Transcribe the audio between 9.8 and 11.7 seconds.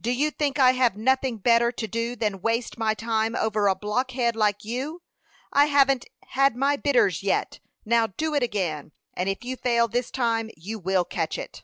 this time you will catch it."